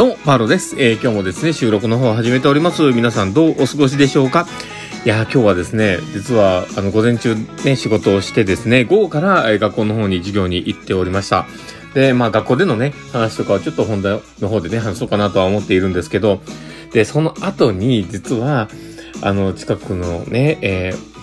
[0.00, 0.76] どうも、パーロです。
[0.78, 2.80] えー今日もですね、収録の方を始めております。
[2.90, 4.46] 皆さんどうお過ごしでしょうか？
[5.04, 11.44] いや、今日はですね、実は、あの、午前中ね、仕事をしてですね、午後から、えー学校の方に授業に行っておりました。
[11.92, 16.40] で、まあ、学校でのね、話とかはちょっと本題の方でね、話そうかなとは思っているんですけど、
[16.94, 18.70] で、その後に、実は、
[19.20, 21.19] あの、近くのね、えー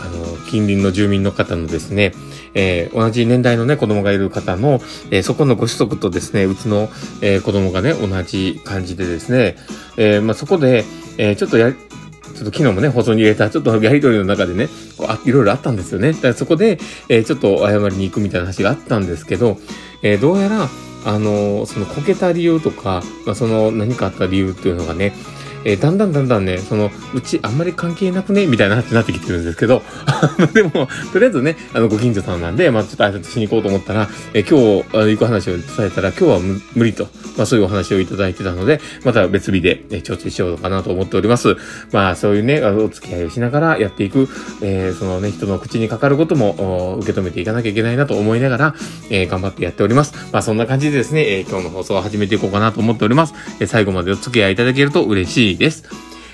[0.00, 2.12] あの、近隣の住民の方のですね、
[2.54, 6.88] えー同じ年代のね、子供がいる方の、えーそこのご子息とですね、うちの、
[7.20, 9.56] えー子供がね、同じ感じでですね、
[9.96, 10.84] えーまあ、そこで、
[11.18, 16.12] えーちょっとや、ちょっと昨日もね、放送に入れた、ちょっとやりとりの中でね、こうあいろいろあったんですよね。
[16.12, 16.78] だからそこで、
[17.08, 19.58] えーちょっと謝りに行くみたいな話があったんですけど、
[20.02, 20.68] えーどうやら、
[21.06, 25.14] あのそのこけた理由とか、まあ、その何かあった理由っていうのがね、
[25.64, 28.46] えーだんだんだんだんね、その、うちあんまり関係なくね？
[28.46, 29.82] みたいな話になってきてるんですけど、
[30.54, 41.56] でも、とりあえずね、あの、ご近所さんなんで、まあ、ちょっと挨拶しに行こうと思ったら、えー今日、あ行く話を伝えたら、今日は無無理と、まあ、そういうお話をいただいてたので、また別日で、えー調整しようかなと思っております。
[41.92, 44.28] まあ、そういうね、お付き合いをしながらやっていく、
[44.62, 48.74] えーそのね、人の口にかかることも、受け止めていかなきゃいけないなと思いながら、
[49.10, 50.14] えー頑張ってやっております。
[50.32, 53.34] まあ、そんな感じでですね、えー今日の放送を始めていこうかなと思っております。
[53.60, 55.84] えー最後までお付き合いいただけると嬉しいです。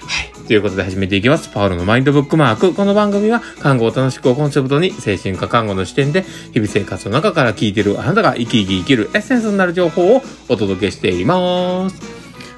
[0.06, 0.46] はい。
[0.46, 1.48] ということで始めていきます。
[1.48, 2.72] パウロのマインドブックマーク。
[2.72, 11.96] この番組は、看護を楽しくをコンセプトに、精神科看護の視点で、日々生活の中から聞いてるあなたが生き生き生きるエッセンスになる情報をお届けしています。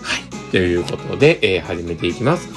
[0.02, 0.50] はい。
[0.50, 2.48] ということで、えー始めていきます。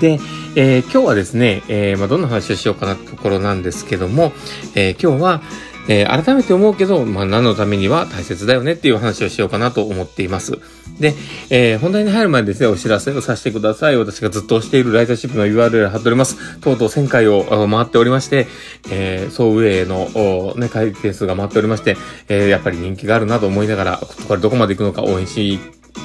[0.00, 0.18] で、
[0.56, 4.32] えー今日はですね、えーまあ、どんな話をしようかなってところなんですけども、
[4.74, 5.42] え今日は、
[5.88, 10.58] えー改めて思うけど、まあ、何のためには大切だよねっていう話をしようかなと思っています。
[11.00, 11.14] で、
[11.50, 13.96] えー本題に入る前にですね、お知らせをさせてください。
[13.96, 16.58] 私がずっと押しているライターシップの URL 貼っております。
[16.60, 18.46] とうとう1000回を回っておりまして、
[18.90, 21.96] えー総運営の、ね、回転数が回っておりまして、
[22.28, 25.58] えーやっぱり人気があるなと思いながら、これどこまで行くのか応援し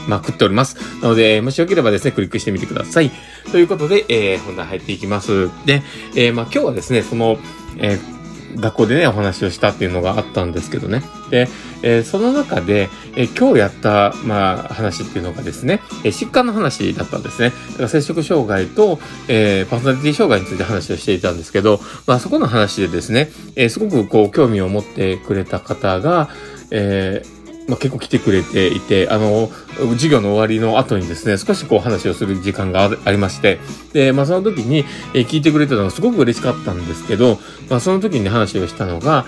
[0.07, 0.77] まくっております。
[1.01, 3.11] なので、もしよければですね、クリックしてみてください。
[3.51, 5.49] ということで、えー本題入っていきます。
[5.65, 5.81] で、
[6.15, 7.37] えーまあ今日はですね、その、
[7.79, 8.12] えー
[8.55, 11.03] 学校でね、お話をしたっていうのがあったんですけどね。
[11.29, 11.47] で、
[11.81, 17.49] えーその中で、えー今日やった、まあ、話っていうのがですね、えー疾患の話だったんですね。
[17.49, 26.29] だから摂食障害と、えパーソナリティ障害について話をしていたんですけど、まあ、そこの話でですね、えすごくこう、興味を持ってくれた方が、
[26.71, 29.49] えーまあ、結構来てくれていて、あの、
[29.93, 33.59] 授業の終わりの後にですね、少しこう話をする時間がありまして、
[33.93, 39.25] で、まあその時に、えー聞いてくれたのがすごく嬉しかったんですけど、まあその時に話をしたのが、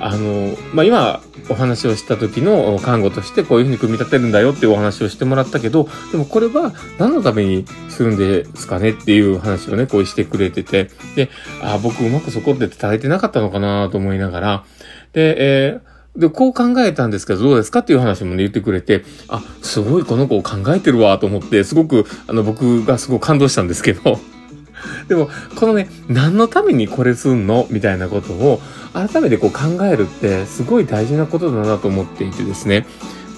[0.00, 11.30] あの、まあ今お話をした時の看護としてこういうふうに組み立てるんだよっていうお話をしてもらったけど、でもこれは何のためにするんですかねっていう話をね、こうしてくれてて、で、
[11.62, 14.64] あ、僕うまくそこで伝えてなかったのかなと思いながら、
[15.12, 24.20] で、えーで、こう考えたんですけど、どうですかっていう話もね、言ってくれて、あ、すごいこの子を考えてるわと思って、すごく、あの、僕がすごく感動したんですけど、
[25.08, 27.66] でも、このね、何のためにこれすんの？
[27.70, 28.60] みたいなことを、
[28.92, 32.86] 改めてこう考えるって、すごい大事なことだなと思っていてですね。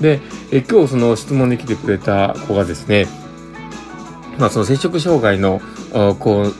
[0.01, 0.21] で、
[0.51, 3.07] え今日その質問に来てくれた子がですね、
[4.39, 5.63] まあその摂食障害の
[5.95, 6.53] あ子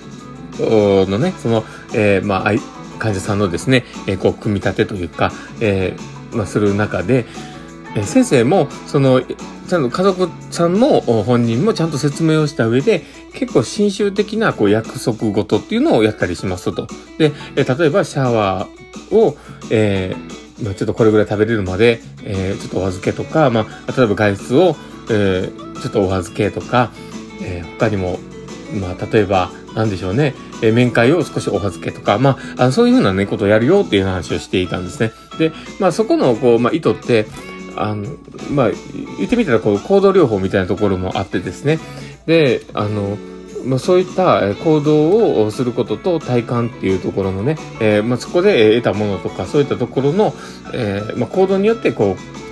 [0.59, 2.53] のね、その、えーまあ、
[2.99, 7.27] 患者さんのですね、えーこう、組み立てというか、えーまあ、する中で、
[7.95, 13.03] えー先生も、その、ちゃんと家族さんもお本人もちゃんと説明をした上で、
[13.33, 16.87] 結構新習的なこう約束事っていうのをやったりしますと。
[17.19, 19.37] で、えー例えばシャワーを、
[19.71, 24.77] えーまあ、ちょっとこれぐらい食べれるまで、えーちょっとお預けとか、まあ、例えば外出を、
[25.11, 26.91] えーちょっとお預けとか、
[27.43, 28.19] えー他にも、
[28.81, 35.13] まあ、例えば、なんでしょうね、え面会を少しお預けとか、まあ、あそういうふうなね、ことをやるよっていう話をしていたんですね。
[35.39, 37.27] で、まあ、そこの、こう、まあ、意図って、
[37.77, 38.07] あの、
[38.51, 38.71] まあ、
[39.19, 41.79] 言ってみたら、こう、行動療法みたいなところもあってですね。
[42.27, 43.19] で、あの、
[43.65, 50.35] まあ、そういった行動をすることと体感っていうところのね、えーまあ、そこで得たものとか、そういったところの、
[50.73, 52.46] えーまあ、行動によって、こう、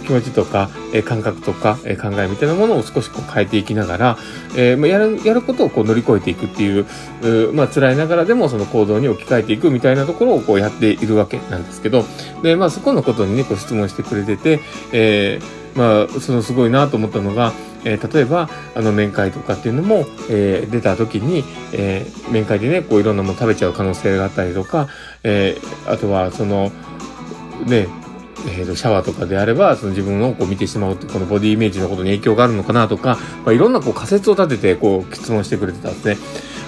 [0.00, 4.18] 気持ちとか、えー感覚とか、えー考えみたいなものを少しこう変えていきながら、
[4.56, 6.86] えーまあ、やる、やることをこう乗り越えていくっていう、
[7.22, 12.04] うまあ、辛いながらでもその行動に置き換えていくみたいなところをこうやっているわけなんですけど、
[12.42, 14.60] で、まあ、そこのことにね、こう質問してくれてて、
[14.92, 17.52] えーまあ、そのすごいなと思ったのが、
[17.84, 24.88] えー例えば、あの、面会とかっていうのも、えー出た時に、えー面会でね、こういろんなもの食べちゃう可能性があったりとか、
[25.22, 26.72] えーあとは、その、
[27.66, 27.88] ね、
[28.46, 36.16] えーとシャワーとかであれば、その自分をこう見てしまうって、このボディイメージのことに影響があるのかなとか、まあ、いろんなこう仮説を立てて、こう、質問してくれてたんですね。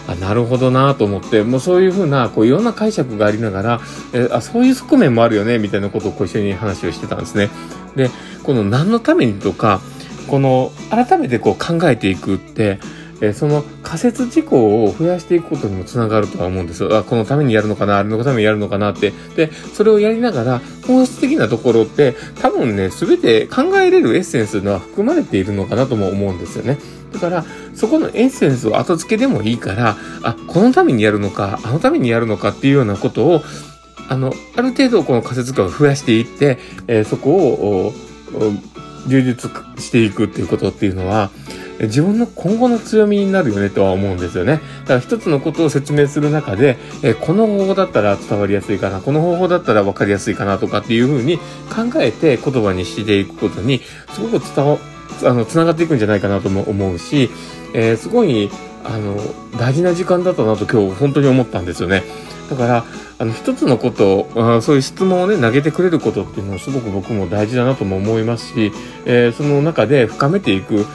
[0.09, 3.81] あ、なるほどなと思って、もうそういうふうな、こういろんな解釈がありながら、
[4.13, 7.51] えあ、そういう側面もあるよね、みたいなことをこう一緒に話をしてたんですね。
[7.95, 8.11] で、
[8.43, 9.81] この何のためにとか、
[10.27, 12.81] この、改めてこう考えていくって、
[13.21, 16.97] えその仮説事項を増やしていくことにもつながるとは思うんですよ。
[16.97, 19.13] あ、このためにやるのかな、あれのためにやるのかなって。
[19.37, 26.79] で、それをやりながら、本質的なところって、多分ね、すべて考えれるエッセンスのは含まれているのかなとも思うんですよね。
[27.13, 27.45] だから、
[27.75, 33.43] そこのエッセンスを後付けでもいいから、あ、このためにやるのか、あのためにやるのかっていうようなことを、
[34.09, 37.93] あの、ある程度この仮説化を増やしていって、えー、そこを、
[39.07, 39.51] 充実
[39.83, 41.31] していくっていうことっていうのは、
[41.81, 44.61] 自分の今後の強みになるよねとは思うんですよね。
[44.83, 53.81] だから一つのことを説明する中で、えこの方法だったら伝わりやすいかな、この方法だったら分かりやすいかなとかっていうふうに考えて言葉にしていくことに、
[54.13, 54.79] すごく伝わ、
[55.25, 57.31] あの、繋がっていくんじゃないかなとも思うし、
[57.75, 58.51] えー、すごい、
[58.85, 59.17] あの、
[59.59, 62.03] 大事な時間だったなと今日本当に思ったんですよね。
[62.51, 62.85] だから、
[63.19, 68.73] あの、一つのことを、そういう質問をね、投げてくれることっていうのはすごく僕も大事だなとも思いますし、
[69.05, 70.87] えー、その中で深めていく、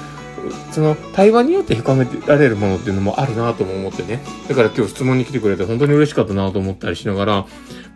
[0.71, 4.21] その対話によって深められるものっていうのもあるなとも思ってね。
[4.47, 7.45] だから今日質問に来てくれて本当に嬉しかったなと思ったりしながら、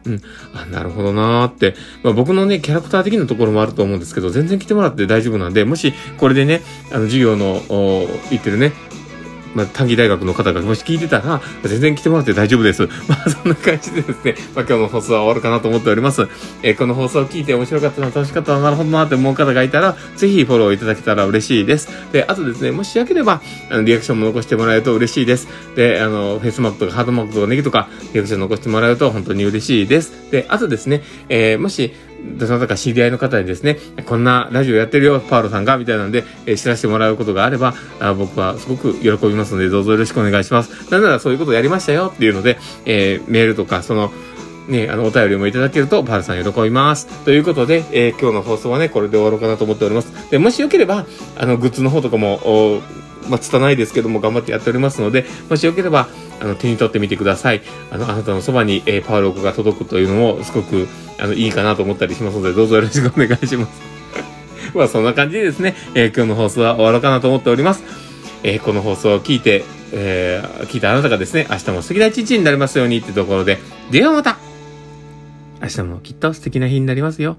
[0.06, 0.22] うん、
[0.54, 1.76] あ、なるほどなーって。
[2.04, 6.62] まあ僕のね、キャラクター的なところもあると思うんですけど、全然来てもらって大丈夫なんで、もしこれでね、
[6.92, 7.62] あの授業の、
[8.30, 8.72] 言ってるね、
[9.56, 12.84] まあ、短期大学の方がもし聞いてたら、全然来てもらって大丈夫です。
[13.08, 16.28] まあ、そんな感じでですね、まあ、今日の放送は終わるかなと思っております。
[16.64, 21.90] えー、この放送を聞いて面白かったな、楽しかったな、なるほどなって思う方がいたら、ぜひフォローいただけたら嬉しいです。
[22.12, 25.48] で、あとですね、もしよければ、あの、リアクションも残してもらえると嬉しいです。
[25.76, 30.14] で、あの、フェイスマークとかハードマークとかネギとか、リアクション残してもらえると本当に嬉しいです。
[30.32, 31.94] で、あとですね、えー、もし、
[32.38, 40.92] どなたか知り合いの方にですね、こんなラジオやってるよ、パウロさんが、みたいなんで、えー、知らせてもらうことがあればあ、僕はすごく喜びますので、どうぞよろしくお願いします。
[40.92, 44.12] なんならそういうことやりましたよっていうので、えー、メールとか、その、
[44.68, 47.08] ね、あの、お便りもいただけると、パールさん喜びます。
[47.24, 50.30] ということで、えー、今日の放送はね、これで終わろうかなと思っております。
[50.30, 51.06] で、もしよければ、
[51.38, 52.82] あの、グッズの方とかも、お
[53.30, 56.08] まあ、拙いですけども、頑張ってやっておりますので、もしよければ、
[56.42, 57.62] あの、手に取ってみてください。
[57.92, 60.88] あの、あなたのそばに、えー、パーロックが届くというのも、すごく、
[61.20, 63.82] あの、いいかなと思ったりしますので、どうぞよろしくお願いします。
[64.74, 67.84] まあ、そんな感じでですね、えー、今日の放送は終わろうかなと思っております。
[68.44, 73.60] えー、この放送を聞いて、えー、聞いたあなたがですね、明日も素敵な一日になりますようにってところで、
[73.92, 74.38] ではまた
[75.62, 77.38] 明日もきっと素敵な日になりますよ。